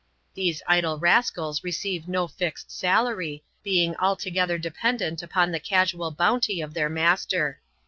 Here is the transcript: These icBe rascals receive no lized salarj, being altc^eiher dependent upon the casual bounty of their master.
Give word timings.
These 0.33 0.63
icBe 0.67 0.99
rascals 0.99 1.63
receive 1.63 2.07
no 2.07 2.23
lized 2.23 2.69
salarj, 2.69 3.43
being 3.61 3.93
altc^eiher 4.01 4.59
dependent 4.59 5.21
upon 5.21 5.51
the 5.51 5.59
casual 5.59 6.09
bounty 6.09 6.59
of 6.59 6.73
their 6.73 6.89
master. 6.89 7.61